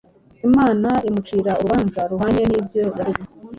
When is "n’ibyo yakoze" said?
2.49-3.21